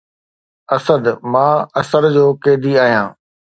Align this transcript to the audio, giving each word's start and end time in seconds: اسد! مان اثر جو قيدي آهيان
اسد! 0.75 1.03
مان 1.31 1.57
اثر 1.81 2.03
جو 2.15 2.27
قيدي 2.43 2.73
آهيان 2.83 3.09